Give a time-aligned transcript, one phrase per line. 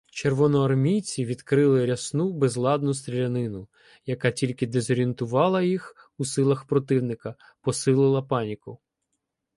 [0.09, 3.67] Червоноармійці відкрили рясну безладну стрілянину,
[4.05, 8.79] яка тільки дезорієнтувала їх у силах противника, посилила паніку.